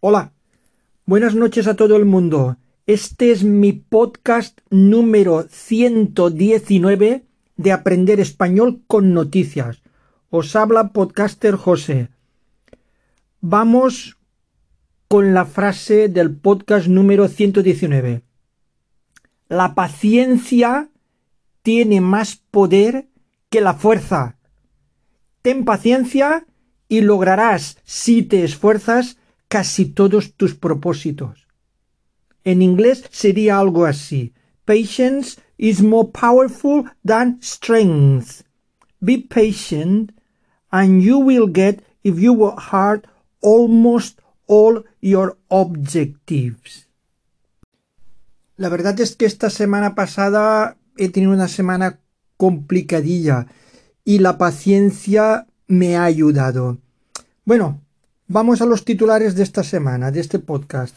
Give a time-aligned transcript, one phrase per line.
[0.00, 0.34] Hola,
[1.06, 2.58] buenas noches a todo el mundo.
[2.86, 7.24] Este es mi podcast número 119
[7.56, 9.80] de Aprender Español con Noticias.
[10.28, 12.10] Os habla podcaster José.
[13.40, 14.18] Vamos
[15.08, 18.20] con la frase del podcast número 119.
[19.48, 20.90] La paciencia
[21.62, 23.08] tiene más poder
[23.48, 24.36] que la fuerza.
[25.40, 26.46] Ten paciencia
[26.86, 29.16] y lograrás, si te esfuerzas,
[29.48, 31.46] casi todos tus propósitos.
[32.44, 34.32] En inglés sería algo así.
[34.64, 38.42] Patience is more powerful than strength.
[39.00, 40.12] Be patient
[40.70, 43.06] and you will get, if you work hard,
[43.40, 46.88] almost all your objectives.
[48.56, 52.00] La verdad es que esta semana pasada he tenido una semana
[52.36, 53.46] complicadilla
[54.04, 56.78] y la paciencia me ha ayudado.
[57.44, 57.82] Bueno,
[58.28, 60.96] vamos a los titulares de esta semana, de este podcast.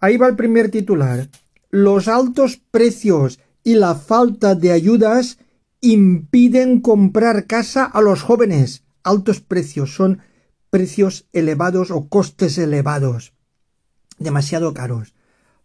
[0.00, 1.28] Ahí va el primer titular.
[1.70, 5.38] Los altos precios y la falta de ayudas
[5.80, 8.82] impiden comprar casa a los jóvenes.
[9.02, 10.20] Altos precios son
[10.70, 13.34] precios elevados o costes elevados,
[14.18, 15.14] demasiado caros.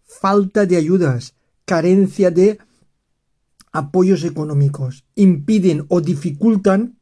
[0.03, 2.59] Falta de ayudas, carencia de
[3.71, 6.97] apoyos económicos, impiden o dificultan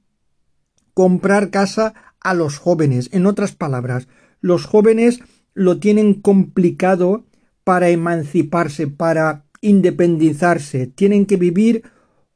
[0.94, 1.94] comprar casa
[2.26, 3.10] a los jóvenes.
[3.14, 4.08] En otras palabras,
[4.42, 5.20] los jóvenes
[5.54, 7.24] lo tienen complicado
[7.64, 10.88] para emanciparse, para independizarse.
[10.88, 11.84] Tienen que vivir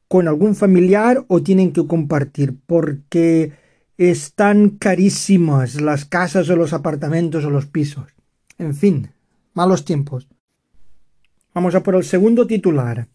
[0.06, 3.52] con algún familiar o tienen que compartir porque
[3.98, 8.06] están carísimas las casas o los apartamentos o los pisos.
[8.58, 9.10] En fin,
[9.54, 10.28] malos tiempos.
[11.52, 13.08] Vamos a por el segundo titular.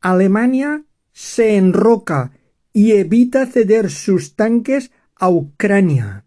[0.00, 2.32] Alemania se enroca
[2.72, 6.24] y evita ceder sus tanques a Ucrania.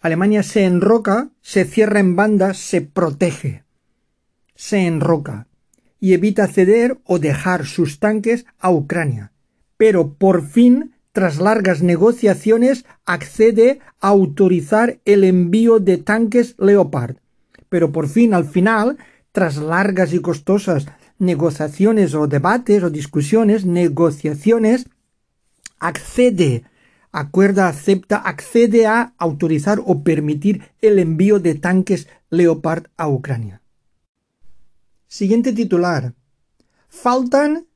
[0.00, 3.64] Alemania se enroca, se cierra en banda, se protege.
[4.54, 5.46] Se enroca
[6.00, 9.30] y evita ceder o dejar sus tanques a Ucrania.
[9.76, 17.16] Pero por fin, tras largas negociaciones, accede a autorizar el envío de tanques Leopard.
[17.68, 18.98] Pero por fin, al final,
[19.30, 20.86] tras largas y costosas
[21.18, 24.86] negociaciones o debates o discusiones, negociaciones,
[25.78, 26.64] accede,
[27.10, 33.62] acuerda, acepta, accede a autorizar o permitir el envío de tanques Leopard a Ucrania.
[35.08, 36.14] Siguiente titular.
[36.88, 37.66] Faltan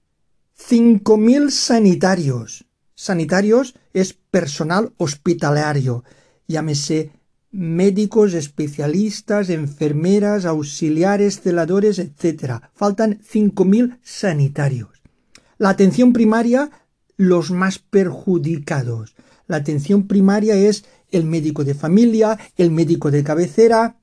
[0.59, 2.65] 5.000 sanitarios.
[2.95, 6.03] Sanitarios es personal hospitalario,
[6.49, 7.11] llámese
[7.51, 12.61] médicos, especialistas, enfermeras, auxiliares, celadores, etc.
[12.75, 14.91] Faltan 5.000 sanitarios.
[15.59, 16.71] La atención primaria,
[17.17, 19.15] los más perjudicados.
[19.47, 23.97] La atención primaria es el médico de familia, el médico de cabecera,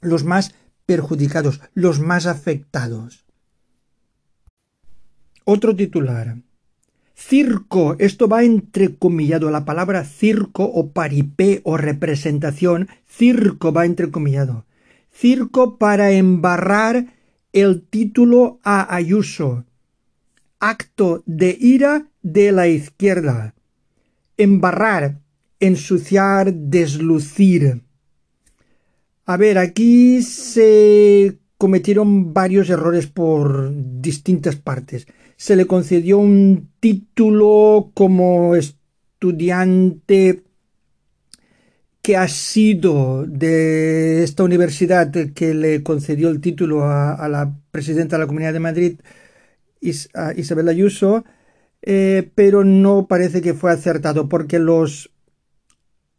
[0.00, 0.54] los más
[0.86, 3.24] perjudicados, los más afectados.
[5.44, 6.36] Otro titular.
[7.14, 14.64] Circo, esto va entrecomillado, la palabra circo o paripé o representación, circo va entrecomillado.
[15.10, 17.14] Circo para embarrar
[17.52, 19.64] el título a Ayuso.
[20.58, 23.54] Acto de ira de la izquierda.
[24.36, 25.18] Embarrar,
[25.60, 27.82] ensuciar, deslucir.
[29.26, 35.06] A ver, aquí se cometieron varios errores por distintas partes
[35.42, 40.44] se le concedió un título como estudiante
[42.00, 48.20] que ha sido de esta universidad que le concedió el título a, la presidenta de
[48.20, 49.00] la Comunidad de Madrid,
[49.80, 51.24] Isabel Ayuso,
[51.82, 55.10] eh, pero no parece que fue acertado porque los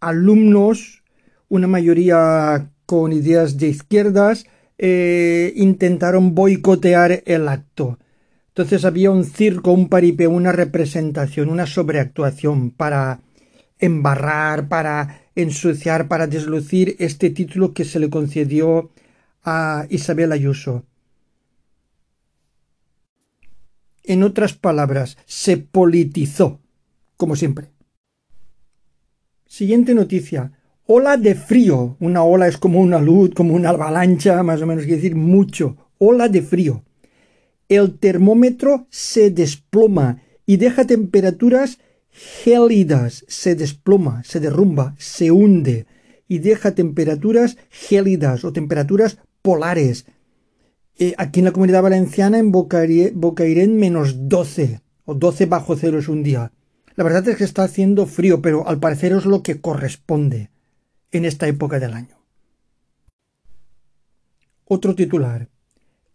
[0.01, 1.01] alumnos,
[1.47, 4.47] una mayoría con ideas de izquierdas,
[4.78, 8.00] eh, intentaron boicotear el acto.
[8.53, 13.19] Entonces había un circo, un paripé, una representación, una sobreactuación para
[13.80, 18.92] embarrar, para ensuciar, para deslucir este título que se le concedió
[19.44, 20.83] a Isabel Ayuso.
[24.04, 26.60] En otras palabras, se politizó,
[27.18, 27.72] como siempre.
[29.48, 30.51] Siguiente noticia.
[30.86, 31.98] Ola de frío.
[32.00, 35.75] Una ola es como una luz, como una avalancha, más o menos quiere decir mucho.
[35.98, 36.83] Ola de frío
[37.75, 41.80] el termómetro se desploma y deja temperaturas
[42.12, 45.88] gélidas, se desploma, se derrumba, se hunde
[46.28, 50.06] y deja temperaturas gélidas o temperaturas polares.
[50.98, 56.08] Eh, aquí en la comunidad valenciana, en Bocairén, menos 12 o 12 bajo cero es
[56.08, 56.52] un día.
[56.96, 60.52] La verdad es que está haciendo frío, pero al parecer es lo que corresponde
[61.12, 62.18] en esta época del año.
[64.66, 65.50] Otro titular.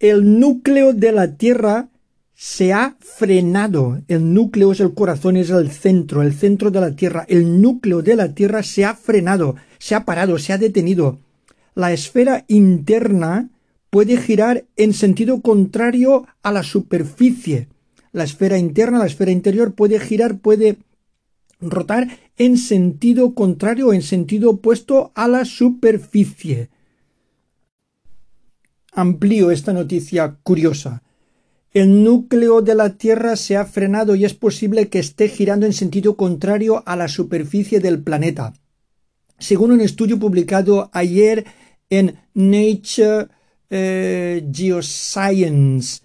[0.01, 1.89] El núcleo de la Tierra
[2.33, 4.01] se ha frenado.
[4.07, 7.27] El núcleo es el corazón, es el centro, el centro de la Tierra.
[7.29, 11.19] El núcleo de la Tierra se ha frenado, se ha parado, se ha detenido.
[11.75, 13.51] La esfera interna
[13.91, 17.67] puede girar en sentido contrario a la superficie.
[18.13, 20.77] La esfera interna, la esfera interior puede girar, puede
[21.61, 22.07] rotar
[22.37, 26.69] en sentido contrario, en sentido opuesto a la superficie.
[28.99, 31.05] Amplío esta noticia curiosa.
[31.71, 35.73] El núcleo de la Tierra se ha frenado y es posible que esté girando en
[35.73, 38.55] sentido contrario a la superficie del planeta.
[39.39, 41.45] Según un estudio publicado ayer
[41.89, 43.29] en Nature
[43.71, 46.03] eh, Geoscience,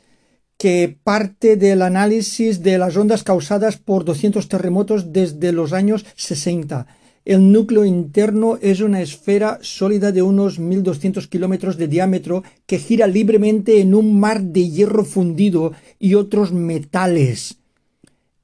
[0.56, 6.86] que parte del análisis de las ondas causadas por 200 terremotos desde los años 60.
[7.25, 13.08] El núcleo interno es una esfera sólida de unos 1200 kilómetros de diámetro que gira
[13.08, 17.60] libremente en un mar de hierro fundido y otros metales.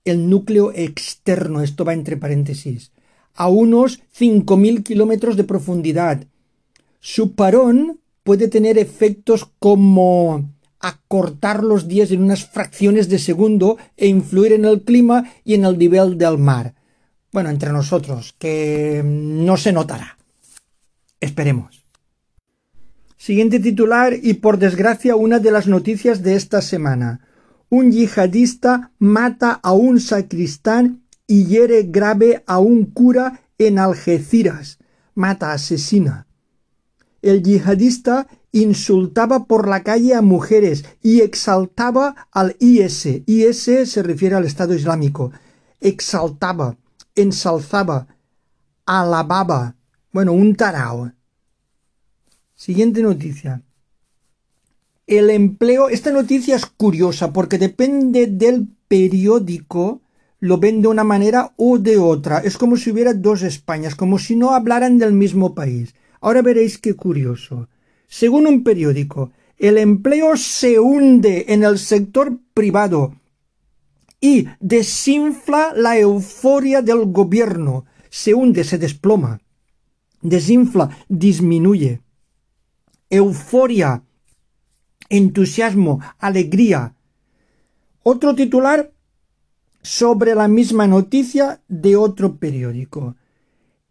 [0.05, 2.93] El núcleo externo, esto va entre paréntesis,
[3.35, 6.25] a unos 5000 kilómetros de profundidad.
[7.01, 10.49] Su parón puede tener efectos como
[10.79, 15.65] acortar los días en unas fracciones de segundo e influir en el clima y en
[15.65, 16.75] el nivel del mar.
[17.31, 20.17] Bueno, entre nosotros, que no se notará.
[21.19, 21.85] Esperemos.
[23.17, 27.27] Siguiente titular y por desgracia una de las noticias de esta semana.
[27.69, 34.79] Un yihadista mata a un sacristán y hiere grave a un cura en Algeciras.
[35.13, 36.25] Mata, asesina.
[37.21, 43.05] El yihadista insultaba por la calle a mujeres y exaltaba al IS.
[43.27, 45.31] IS se refiere al Estado Islámico.
[45.81, 46.77] Exaltaba,
[47.15, 48.07] ensalzaba,
[48.85, 49.75] alababa.
[50.11, 51.11] Bueno, un tarao.
[52.55, 53.61] Siguiente noticia.
[55.07, 60.01] El empleo, esta noticia es curiosa porque depende del periódico,
[60.39, 62.39] lo ven de una manera o de otra.
[62.39, 65.95] Es como si hubiera dos Españas, como si no hablaran del mismo país.
[66.21, 67.69] Ahora veréis qué curioso.
[68.07, 73.13] Según un periódico, el empleo se hunde en el sector privado
[74.21, 77.85] y desinfla la euforia del gobierno.
[78.09, 79.41] Se hunde, se desploma.
[80.21, 82.01] Desinfla, disminuye.
[83.09, 84.03] Euforia,
[85.09, 86.95] entusiasmo, alegría.
[88.03, 88.91] Otro titular
[89.81, 93.15] sobre la misma noticia de otro periódico.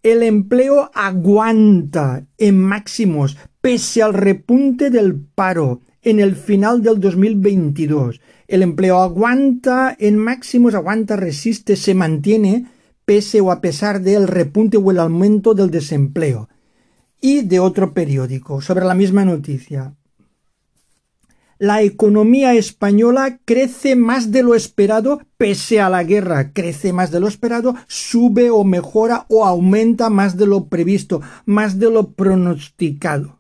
[0.03, 8.21] El empleo aguanta en máximos pese al repunte del paro en el final del 2022.
[8.47, 12.67] El empleo aguanta en máximos, aguanta, resiste, se mantiene
[13.05, 16.49] pese o a pesar del repunte o el aumento del desempleo.
[17.21, 19.95] Y de otro periódico, sobre la misma noticia
[21.59, 27.19] la economía española crece más de lo esperado pese a la guerra, crece más de
[27.19, 33.38] lo esperado, sube o mejora o aumenta más de lo previsto, más de lo pronosticado.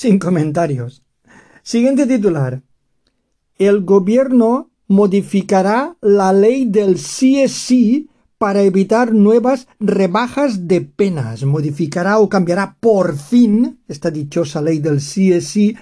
[0.00, 1.02] Sin comentarios.
[1.64, 2.62] Siguiente titular.
[3.56, 8.08] El gobierno modificará la ley del CSI
[8.38, 11.42] para evitar nuevas rebajas de penas.
[11.42, 15.76] Modificará o cambiará por fin esta dichosa ley del CSI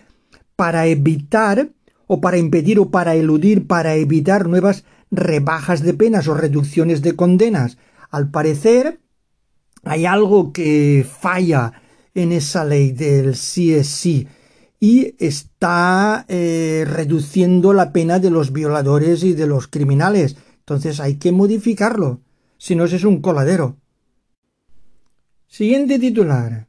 [0.57, 1.69] para evitar
[2.07, 7.15] o para impedir o para eludir, para evitar nuevas rebajas de penas o reducciones de
[7.17, 7.77] condenas.
[8.09, 8.99] Al parecer,
[9.85, 11.83] hay algo que falla
[12.17, 14.27] en esa ley del sí es sí
[14.81, 20.37] y está eh, reduciendo la pena de los violadores y de los criminales.
[20.61, 22.21] Entonces hay que modificarlo,
[22.59, 23.77] si no es un coladero.
[25.47, 26.69] Siguiente titular.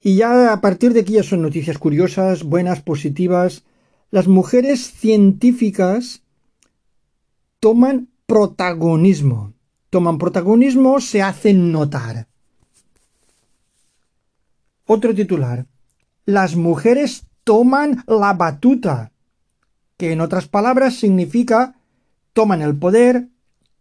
[0.00, 3.62] Y ya a partir de aquí ya son noticias curiosas, buenas, positivas.
[4.10, 6.22] Las mujeres científicas
[7.60, 9.54] toman protagonismo.
[9.90, 12.26] Toman protagonismo, se hacen notar.
[14.86, 15.66] Otro titular.
[16.24, 19.12] Las mujeres toman la batuta,
[19.96, 21.76] que en otras palabras significa
[22.32, 23.28] toman el poder,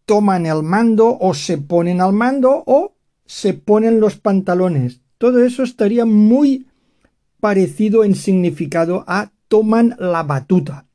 [0.05, 5.01] toman el mando o se ponen al mando o se ponen los pantalones.
[5.17, 6.67] Todo eso estaría muy
[7.39, 10.86] parecido en significado a toman la batuta.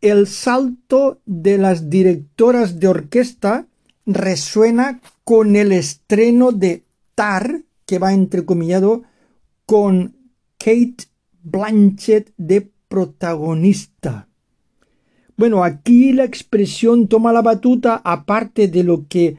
[0.00, 3.66] El salto de las directoras de orquesta
[4.04, 9.02] resuena con el estreno de Tar, que va entrecomillado
[9.64, 10.16] con
[10.58, 11.06] Kate
[11.42, 14.28] Blanchett de protagonista.
[15.36, 19.36] Bueno, aquí la expresión toma la batuta, aparte de lo que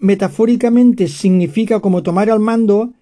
[0.00, 2.92] metafóricamente significa como tomar el mando,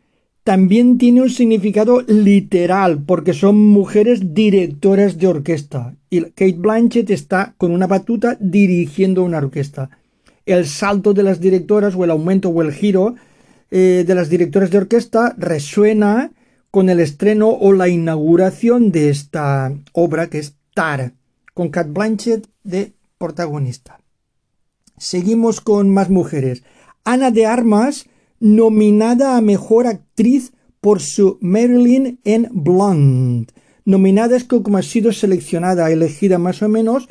[0.45, 5.95] también tiene un significado literal, porque son mujeres directoras de orquesta.
[6.11, 9.90] Y Kate Blanchett está con una batuta dirigiendo una orquesta.
[10.47, 13.14] El salto de las directoras, o el aumento o el giro
[13.70, 16.32] eh, de las directoras de orquesta resuena
[16.70, 21.14] con el estreno o la inauguración de esta obra que es Tar,
[21.54, 24.00] con Kate Blanchett de protagonista.
[24.96, 26.62] Seguimos con más mujeres.
[27.04, 28.06] Ana de Armas
[28.40, 33.52] nominada a Mejor Actriz por su Marilyn en Blonde.
[33.84, 37.08] Nominada es como ha sido seleccionada, elegida más o menos,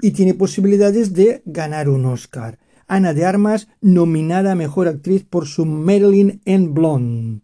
[0.00, 2.58] y tiene posibilidades de ganar un Oscar.
[2.86, 7.40] Ana de Armas, nominada a Mejor Actriz por su Marilyn en Blonde.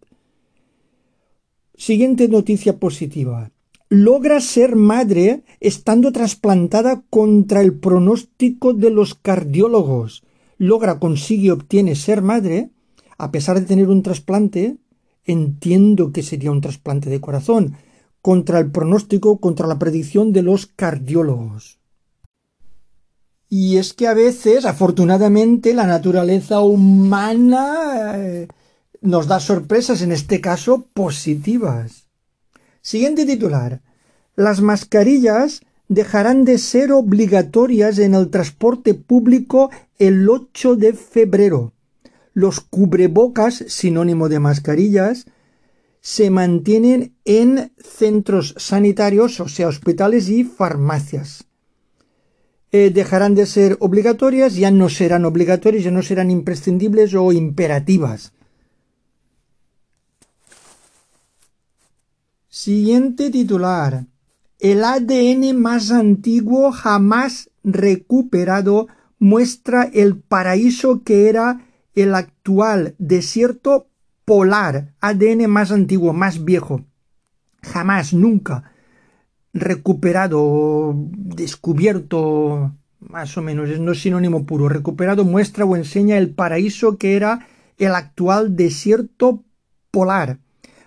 [1.75, 3.51] Siguiente noticia positiva.
[3.89, 10.23] Logra ser madre estando trasplantada contra el pronóstico de los cardiólogos.
[10.57, 12.71] Logra, consigue, obtiene ser madre
[13.17, 14.77] a pesar de tener un trasplante,
[15.25, 17.75] entiendo que sería un trasplante de corazón,
[18.21, 21.79] contra el pronóstico, contra la predicción de los cardiólogos.
[23.49, 28.47] Y es que a veces, afortunadamente, la naturaleza humana eh,
[29.01, 32.07] nos da sorpresas, en este caso positivas.
[32.81, 33.81] Siguiente titular.
[34.35, 39.69] Las mascarillas dejarán de ser obligatorias en el transporte público
[39.99, 41.73] el 8 de febrero
[42.33, 45.25] los cubrebocas, sinónimo de mascarillas,
[46.01, 51.45] se mantienen en centros sanitarios, o sea, hospitales y farmacias.
[52.75, 58.33] Eh, dejarán de ser obligatorias, ya no serán obligatorias, ya no serán imprescindibles o imperativas.
[62.49, 64.05] Siguiente titular.
[64.57, 68.87] El ADN más antiguo jamás recuperado
[69.19, 73.85] muestra el paraíso que era el actual desierto
[74.25, 76.83] polar, ADN más antiguo, más viejo,
[77.61, 78.72] jamás, nunca
[79.53, 87.15] recuperado, descubierto, más o menos, no sinónimo puro, recuperado muestra o enseña el paraíso que
[87.15, 89.43] era el actual desierto
[89.91, 90.39] polar,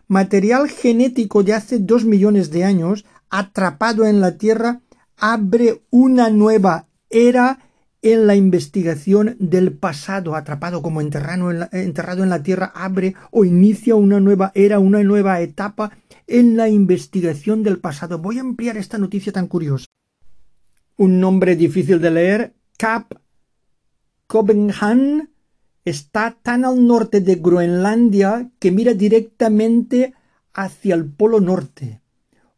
[0.08, 4.80] material genético de hace dos millones de años, atrapado en la Tierra,
[5.16, 7.60] abre una nueva era
[8.02, 14.20] en la investigación del pasado, atrapado como enterrado en la tierra, abre o inicia una
[14.20, 15.90] nueva era, una nueva etapa
[16.26, 18.18] en la investigación del pasado.
[18.18, 19.86] Voy a ampliar esta noticia tan curiosa.
[20.96, 23.12] Un nombre difícil de leer, Cap
[24.26, 25.30] Copenhagen,
[25.84, 30.14] está tan al norte de Groenlandia que mira directamente
[30.52, 32.00] hacia el polo norte.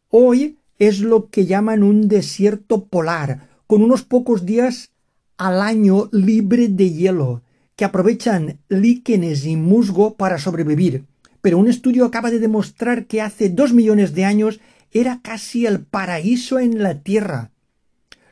[0.09, 4.91] Hoy es lo que llaman un desierto polar, con unos pocos días
[5.37, 7.43] al año libre de hielo,
[7.75, 11.05] que aprovechan líquenes y musgo para sobrevivir.
[11.41, 14.59] Pero un estudio acaba de demostrar que hace dos millones de años
[14.91, 17.51] era casi el paraíso en la Tierra.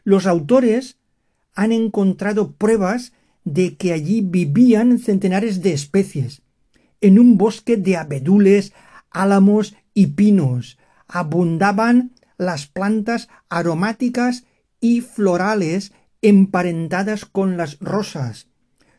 [0.03, 0.97] Los autores
[1.55, 6.41] han encontrado pruebas de que allí vivían centenares de especies.
[6.99, 8.73] En un bosque de abedules,
[9.11, 14.45] álamos y pinos abundaban las plantas aromáticas
[14.79, 18.46] y florales emparentadas con las rosas.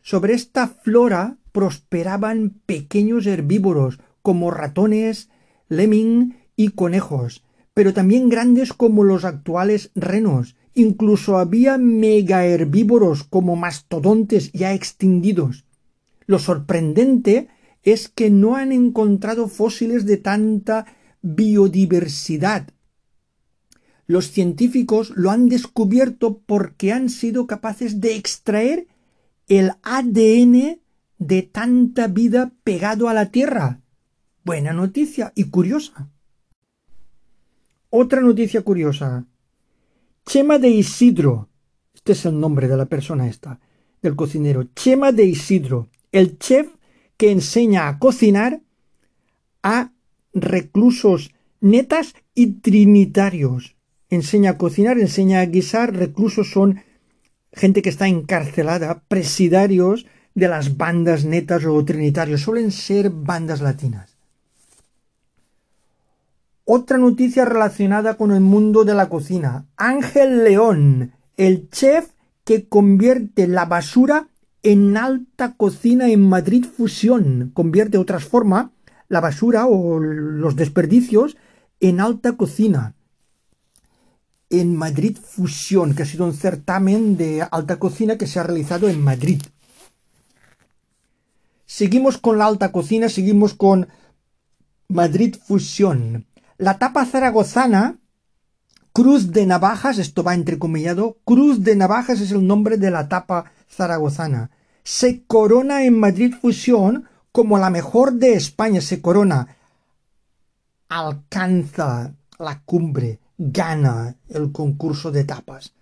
[0.09, 5.29] Sobre esta flora prosperaban pequeños herbívoros como ratones,
[5.67, 7.43] lemming y conejos,
[7.75, 10.55] pero también grandes como los actuales renos.
[10.73, 15.65] Incluso había megaherbívoros como mastodontes ya extinguidos.
[16.25, 17.49] Lo sorprendente
[17.83, 20.87] es que no han encontrado fósiles de tanta
[21.21, 22.69] biodiversidad
[24.07, 28.87] los científicos lo han descubierto porque han sido capaces de extraer
[29.49, 30.79] el ADN
[31.17, 33.81] de tanta vida pegado a la Tierra.
[34.45, 36.09] Buena noticia y curiosa.
[37.89, 39.25] Otra noticia curiosa.
[40.25, 41.49] Chema de Isidro.
[41.93, 43.59] Este es el nombre de la persona esta,
[44.01, 44.63] del cocinero.
[44.75, 46.69] Chema de Isidro, el chef
[47.17, 48.61] que enseña a cocinar
[49.63, 49.91] a
[50.33, 53.75] reclusos netas y trinitarios
[54.09, 56.81] enseña a cocinar, enseña a guisar, reclusos son
[57.53, 64.17] gente que está encarcelada, presidarios de las bandas netas o trinitarios, suelen ser bandas latinas.
[66.65, 69.65] Otra noticia relacionada con el mundo de la cocina.
[69.75, 72.09] Ángel León, el chef
[72.43, 74.27] que convierte la basura
[74.61, 77.51] en alta cocina en Madrid Fusión.
[77.53, 78.71] Convierte o transforma
[79.07, 81.37] la basura o los desperdicios
[81.79, 82.93] en alta cocina
[84.49, 88.89] en Madrid Fusión, que ha sido un certamen de alta cocina que se ha realizado
[88.89, 89.41] en Madrid.
[91.65, 93.87] Seguimos con la alta cocina, seguimos con
[94.87, 96.25] Madrid Fusión.
[96.57, 97.99] La tapa zaragozana,
[98.91, 103.51] Cruz de Navajas, esto va entrecomillado, Cruz de Navajas es el nombre de la tapa
[103.69, 104.49] zaragozana.
[104.83, 109.55] Se corona en Madrid Fusión como la mejor de España, se corona.
[110.89, 115.73] Alcanza la cumbre, gana el concurso de tapas.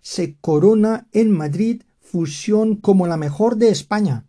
[0.00, 4.24] Se corona en Madrid Fusión como la mejor de España.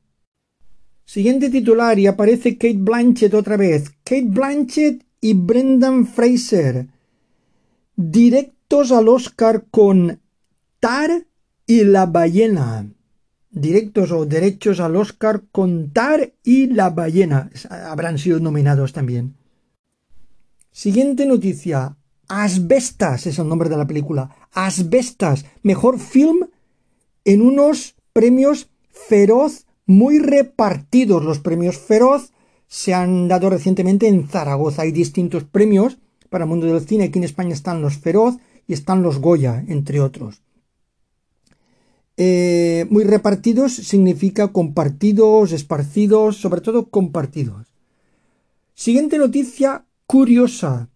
[1.06, 3.90] Siguiente titular y aparece Kate Blanchett otra vez.
[4.04, 6.88] Kate Blanchett y Brendan Fraser.
[7.96, 10.20] Directos al Oscar con
[10.80, 11.26] Tar
[11.66, 12.90] y la ballena.
[13.50, 17.50] Directos o derechos al Oscar con Tar y la ballena.
[17.70, 19.36] Habrán sido nominados también.
[20.72, 21.96] Siguiente noticia.
[22.28, 24.36] Asbestas es el nombre de la película.
[24.52, 25.46] Asbestas.
[25.62, 26.48] Mejor film
[27.26, 31.24] en unos premios feroz muy repartidos.
[31.24, 32.32] Los premios Feroz
[32.68, 34.84] se han dado recientemente en Zaragoza.
[34.84, 35.98] Hay distintos premios
[36.30, 37.06] para el mundo del cine.
[37.06, 38.38] Aquí en España están los Feroz
[38.68, 40.42] y están los Goya, entre otros.
[42.16, 47.68] Eh, muy repartidos significa compartidos, esparcidos, sobre todo compartidos.
[48.76, 50.90] Siguiente noticia curiosa.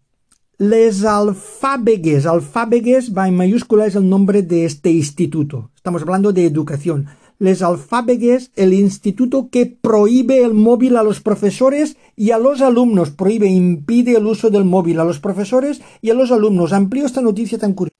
[0.57, 2.25] Les alfábegues.
[2.25, 5.71] Alfábegues va en mayúscula, es el nombre de este instituto.
[5.75, 7.07] Estamos hablando de educación
[7.39, 13.11] les alfábegues, el instituto que prohíbe el móvil a los profesores y a los alumnos,
[13.11, 16.73] prohíbe, impide el uso del móvil a los profesores y a los alumnos.
[16.73, 17.95] Amplío esta noticia tan curiosa.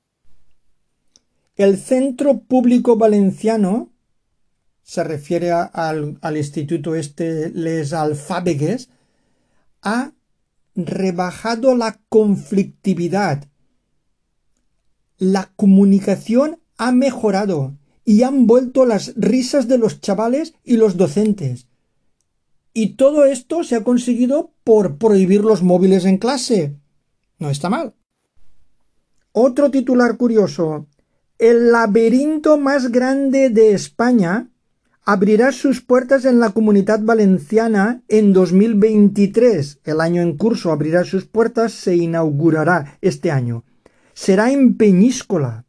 [1.55, 3.89] El Centro Público Valenciano
[4.83, 8.89] se refiere al, al instituto este Les Alfábegues,
[9.81, 10.11] ha
[10.77, 13.50] rebajado la conflictividad.
[15.17, 17.74] La comunicación ha mejorado
[18.05, 21.67] y han vuelto las risas de los chavales y los docentes.
[22.74, 26.78] Y todo esto se ha conseguido por prohibir los móviles en clase.
[27.39, 27.95] No está mal.
[29.32, 30.88] Otro titular curioso.
[31.39, 34.49] El laberinto más grande de España
[35.08, 39.80] abrirá sus puertas en la comunidad valenciana en 2023.
[39.86, 43.63] El año en curso abrirá sus puertas, se inaugurará este año.
[44.13, 45.63] Será en Peñíscola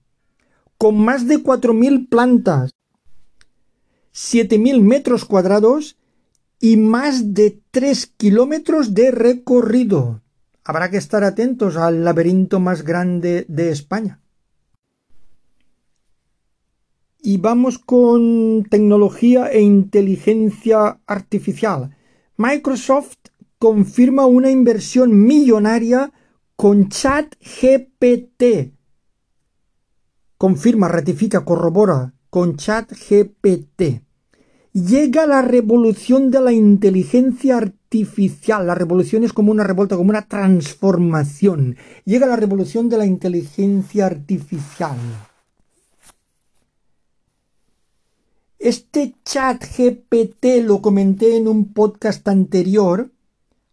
[0.77, 2.73] con más de 4.000 plantas,
[4.13, 5.99] 7.000 metros cuadrados
[6.59, 10.21] y más de 3 kilómetros de recorrido.
[10.65, 14.21] Habrá que estar atentos al laberinto más grande de España.
[17.21, 21.97] Y vamos con tecnología e inteligencia artificial.
[22.37, 23.19] Microsoft
[23.59, 26.13] confirma una inversión millonaria
[26.55, 28.73] con ChatGPT,
[30.37, 34.03] confirma, ratifica, corrobora con ChatGPT.
[34.73, 38.67] Llega la revolución de la inteligencia artificial.
[38.67, 41.77] La revolución es como una revuelta, como una transformación.
[42.05, 44.97] Llega la revolución de la inteligencia artificial.
[48.59, 53.13] Este chat GPT lo comenté en un podcast anterior.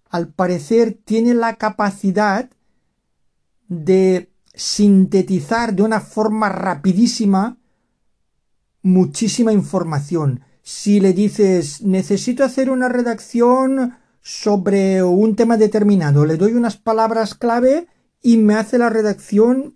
[0.10, 2.50] Al parecer tiene la capacidad
[3.68, 7.58] de sintetizar de una forma rapidísima
[8.86, 10.42] muchísima información.
[10.62, 17.34] Si le dices necesito hacer una redacción sobre un tema determinado, le doy unas palabras
[17.34, 17.88] clave
[18.22, 19.76] y me hace la redacción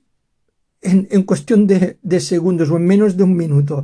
[0.81, 3.83] en, cuestión de, segundos o en menos de un minuto.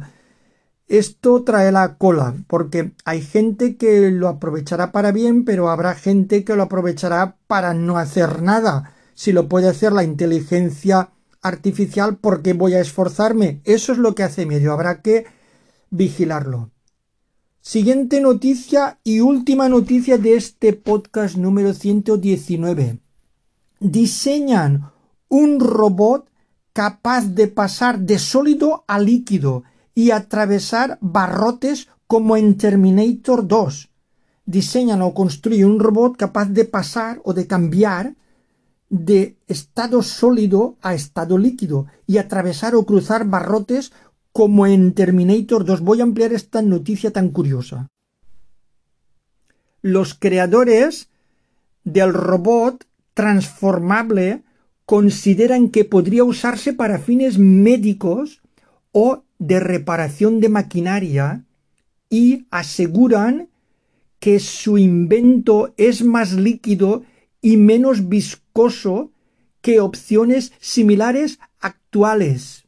[0.88, 6.43] Esto trae la cola, porque hay gente que lo aprovechará para bien, pero habrá gente
[6.43, 11.10] que lo aprovechará para no hacer nada si lo puede hacer la inteligencia
[11.41, 13.62] artificial, ¿por qué voy a esforzarme?
[13.63, 15.26] Eso es lo que hace medio, habrá que
[15.89, 16.71] vigilarlo.
[17.62, 23.00] Siguiente noticia y última noticia de este podcast número 119.
[23.80, 24.91] Diseñan
[25.30, 26.30] un robot
[26.74, 29.63] capaz de pasar de sólido a líquido
[29.95, 33.89] y atravesar barrotes como en Terminator 2.
[34.45, 38.15] Diseñan o construyen un robot capaz de pasar o de cambiar
[38.89, 43.91] de estado sólido a estado líquido y atravesar o cruzar barrotes
[44.31, 45.81] como en Terminator 2.
[45.81, 47.88] Voy a ampliar esta noticia tan curiosa.
[49.81, 51.10] Los creadores
[51.84, 54.43] del robot transformable
[54.86, 58.41] consideran que podría usarse para fines médicos
[58.91, 61.43] o de reparación de maquinaria
[62.10, 63.50] y aseguran
[64.19, 67.04] que su invento es más líquido
[67.41, 69.12] y menos viscoso
[69.62, 72.65] que opciones similares actuales.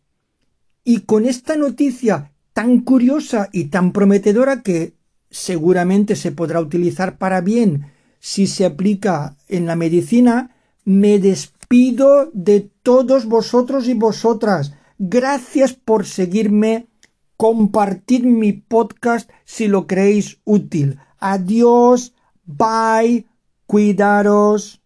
[0.83, 4.93] Y con esta noticia tan curiosa y tan prometedora que
[5.29, 12.69] seguramente se podrá utilizar para bien si se aplica en la medicina, me despido de
[12.81, 14.73] todos vosotros y vosotras.
[14.97, 16.87] Gracias por seguirme.
[17.37, 20.99] Compartid mi podcast si lo creéis útil.
[21.19, 22.13] Adiós.
[22.45, 23.27] Bye.
[23.67, 24.81] Cuidaros.